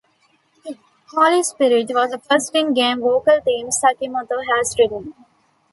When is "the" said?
2.09-2.17